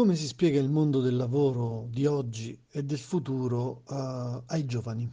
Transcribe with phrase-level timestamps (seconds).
[0.00, 5.06] Come si spiega il mondo del lavoro di oggi e del futuro, eh, ai giovani?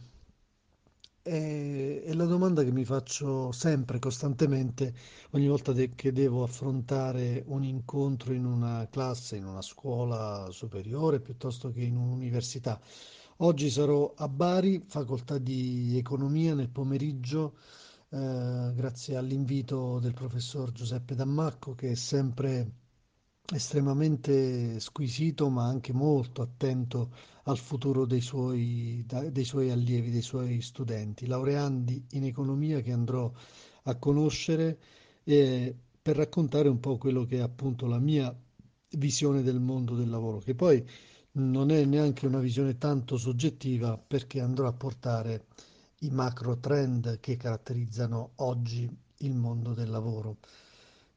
[1.20, 4.94] È, è la domanda che mi faccio sempre, costantemente,
[5.32, 11.20] ogni volta de- che devo affrontare un incontro in una classe, in una scuola superiore,
[11.20, 12.80] piuttosto che in un'università.
[13.40, 17.56] Oggi sarò a Bari, facoltà di economia nel pomeriggio,
[18.08, 22.86] eh, grazie all'invito del professor Giuseppe Dammacco, che è sempre
[23.52, 27.10] estremamente squisito, ma anche molto attento
[27.44, 33.32] al futuro dei suoi, dei suoi allievi, dei suoi studenti, laureandi in economia che andrò
[33.84, 34.78] a conoscere
[35.24, 38.34] eh, per raccontare un po' quello che è appunto la mia
[38.92, 40.86] visione del mondo del lavoro, che poi
[41.32, 45.46] non è neanche una visione tanto soggettiva perché andrò a portare
[46.00, 48.88] i macro trend che caratterizzano oggi
[49.18, 50.36] il mondo del lavoro.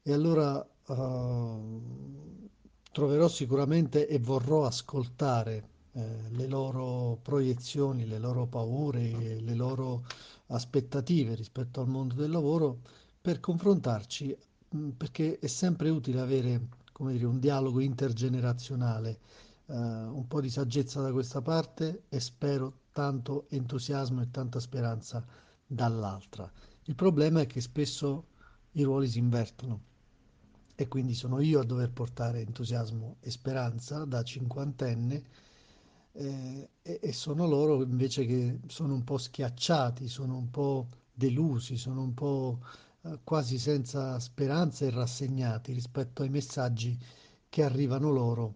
[0.02, 2.48] E allora Ehm,
[2.92, 10.04] troverò sicuramente e vorrò ascoltare eh, le loro proiezioni, le loro paure, le loro
[10.48, 12.80] aspettative rispetto al mondo del lavoro
[13.20, 14.36] per confrontarci,
[14.70, 19.18] mh, perché è sempre utile avere, dire, un dialogo intergenerazionale,
[19.66, 25.24] eh, un po' di saggezza da questa parte e spero tanto entusiasmo e tanta speranza
[25.66, 26.50] dall'altra.
[26.84, 28.26] Il problema è che spesso
[28.72, 29.90] i ruoli si invertono
[30.82, 35.22] e quindi sono io a dover portare entusiasmo e speranza da cinquantenne
[36.12, 41.76] eh, e, e sono loro invece che sono un po' schiacciati, sono un po' delusi,
[41.76, 42.58] sono un po'
[43.02, 46.98] eh, quasi senza speranza e rassegnati rispetto ai messaggi
[47.48, 48.54] che arrivano loro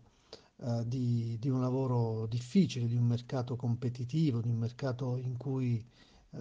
[0.59, 5.85] eh, di, di un lavoro difficile, di un mercato competitivo, di un mercato in cui
[6.31, 6.39] eh,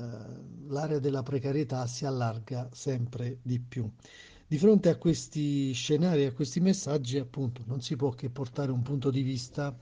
[0.67, 3.89] l'area della precarietà si allarga sempre di più.
[4.47, 8.81] Di fronte a questi scenari, a questi messaggi, appunto, non si può che portare un
[8.81, 9.75] punto di vista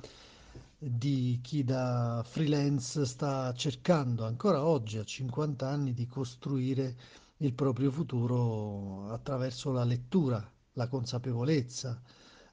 [0.78, 6.96] di chi da freelance sta cercando ancora oggi, a 50 anni, di costruire
[7.38, 12.02] il proprio futuro attraverso la lettura, la consapevolezza,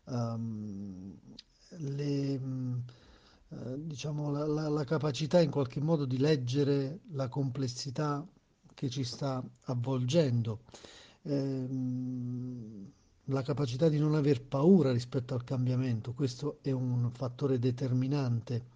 [0.06, 1.16] ehm,
[1.78, 2.41] le,
[3.50, 8.26] eh, diciamo, la, la- la capacità in qualche modo di leggere la complessità
[8.75, 10.60] che ci sta avvolgendo
[11.22, 12.91] ehm,
[13.25, 18.66] la capacità di non aver paura rispetto al cambiamento, questo è un fattore determinante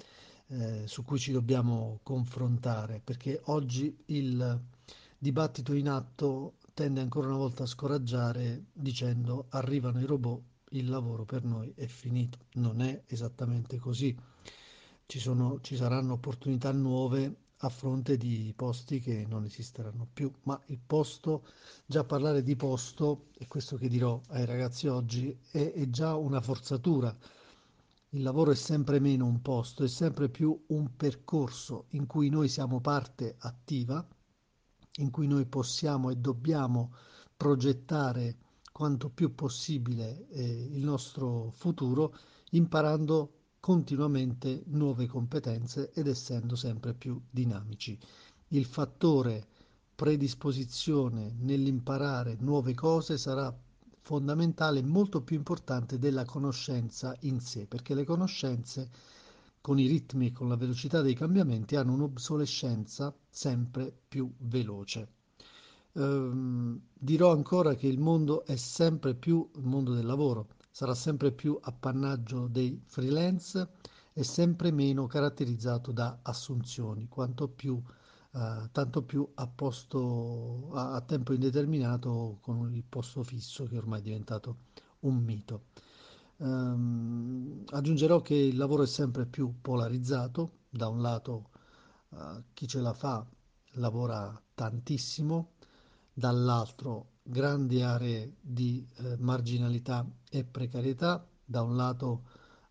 [0.49, 4.61] eh, su cui ci dobbiamo confrontare, perché oggi il
[5.19, 11.25] dibattito in atto tende ancora una volta a scoraggiare dicendo arrivano i robot, il lavoro
[11.25, 12.39] per noi è finito.
[12.55, 14.17] Non è esattamente così.
[15.07, 20.61] Ci sono, ci saranno opportunità nuove a fronte di posti che non esisteranno più, ma
[20.67, 21.47] il posto,
[21.87, 26.41] già parlare di posto, e questo che dirò ai ragazzi oggi, è, è già una
[26.41, 27.17] forzatura.
[28.11, 32.49] Il lavoro è sempre meno un posto, è sempre più un percorso in cui noi
[32.49, 34.07] siamo parte attiva,
[34.99, 36.95] in cui noi possiamo e dobbiamo
[37.37, 38.37] progettare
[38.71, 42.17] quanto più possibile eh, il nostro futuro,
[42.51, 47.99] imparando continuamente nuove competenze ed essendo sempre più dinamici.
[48.49, 49.47] Il fattore
[49.95, 53.51] predisposizione nell'imparare nuove cose sarà
[54.03, 58.91] fondamentale e molto più importante della conoscenza in sé, perché le conoscenze
[59.63, 65.09] con i ritmi e con la velocità dei cambiamenti hanno un'obsolescenza sempre più veloce.
[65.95, 71.31] Ehm, dirò ancora che il mondo è sempre più il mondo del lavoro, sarà sempre
[71.31, 73.69] più appannaggio dei freelance
[74.13, 77.81] e sempre meno caratterizzato da assunzioni, quanto più,
[78.33, 84.01] eh, tanto più a posto a, a tempo indeterminato con il posto fisso che ormai
[84.01, 84.57] è diventato
[85.01, 85.67] un mito.
[86.39, 91.51] Ehm, aggiungerò che il lavoro è sempre più polarizzato, da un lato
[92.11, 93.25] eh, chi ce la fa
[93.75, 95.53] lavora tantissimo,
[96.13, 102.25] dall'altro grandi aree di eh, marginalità e precarietà, da un lato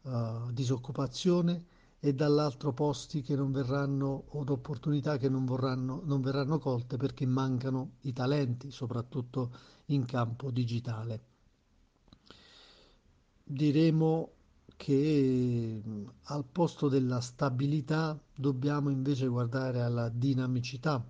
[0.04, 1.66] eh, disoccupazione
[2.00, 7.26] e dall'altro posti che non verranno o opportunità che non, vorranno, non verranno colte perché
[7.26, 9.52] mancano i talenti, soprattutto
[9.86, 11.24] in campo digitale.
[13.44, 14.32] Diremo
[14.76, 15.82] che
[16.24, 21.04] al posto della stabilità dobbiamo invece guardare alla dinamicità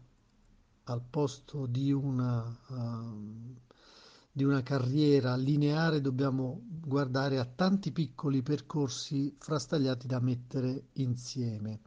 [0.85, 3.55] al posto di una, uh,
[4.31, 11.81] di una carriera lineare dobbiamo guardare a tanti piccoli percorsi frastagliati da mettere insieme,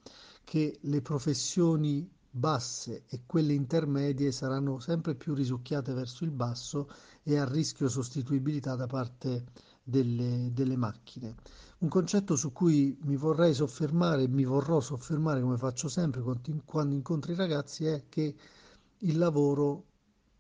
[0.45, 6.89] che le professioni basse e quelle intermedie saranno sempre più risucchiate verso il basso
[7.23, 9.45] e a rischio sostituibilità da parte
[9.83, 11.35] delle, delle macchine.
[11.79, 16.23] Un concetto su cui mi vorrei soffermare, mi vorrò soffermare come faccio sempre
[16.65, 18.35] quando incontro i ragazzi, è che
[19.01, 19.85] il lavoro,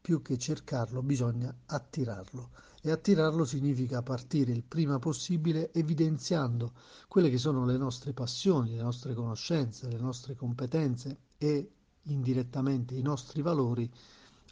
[0.00, 2.50] più che cercarlo, bisogna attirarlo.
[2.80, 6.72] E attirarlo significa partire il prima possibile evidenziando
[7.08, 11.70] quelle che sono le nostre passioni, le nostre conoscenze, le nostre competenze e
[12.04, 13.90] indirettamente i nostri valori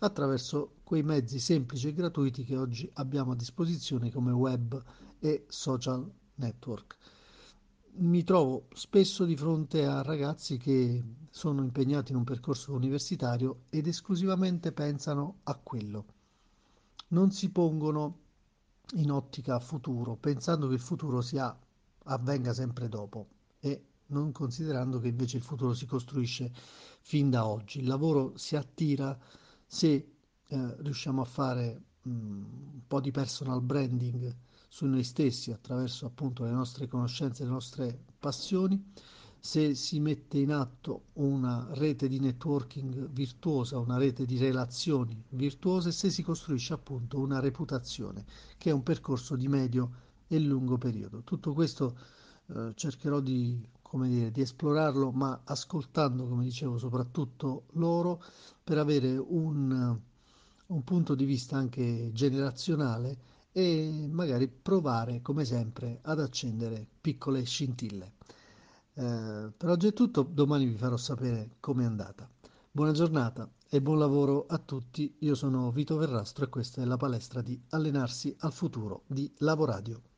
[0.01, 4.83] attraverso quei mezzi semplici e gratuiti che oggi abbiamo a disposizione come web
[5.21, 6.97] e social network.
[7.97, 11.01] Mi trovo spesso di fronte a ragazzi che
[11.31, 16.05] sono impegnati in un percorso universitario ed esclusivamente pensano a quello.
[17.09, 18.19] Non si pongono
[18.95, 21.57] in ottica futuro, pensando che il futuro sia,
[22.07, 23.29] avvenga sempre dopo
[23.61, 26.51] e non considerando che invece il futuro si costruisce
[27.01, 27.79] fin da oggi.
[27.79, 29.17] Il lavoro si attira
[29.65, 29.93] se
[30.49, 34.35] eh, riusciamo a fare mh, un po' di personal branding
[34.75, 38.91] su noi stessi attraverso appunto le nostre conoscenze, le nostre passioni,
[39.39, 45.93] se si mette in atto una rete di networking virtuosa, una rete di relazioni virtuose,
[45.93, 48.25] se si costruisce appunto una reputazione,
[48.59, 49.91] che è un percorso di medio
[50.27, 51.23] e lungo periodo.
[51.23, 51.97] Tutto questo
[52.47, 58.21] eh, cercherò di, dire, di esplorarlo, ma ascoltando, come dicevo, soprattutto loro,
[58.65, 59.97] per avere un,
[60.67, 68.15] un punto di vista anche generazionale e magari provare come sempre ad accendere piccole scintille.
[68.95, 72.29] Eh, per oggi è tutto, domani vi farò sapere com'è andata.
[72.69, 75.15] Buona giornata e buon lavoro a tutti.
[75.21, 80.14] Io sono Vito Verrastro e questa è la palestra di Allenarsi al futuro di Lavoradio.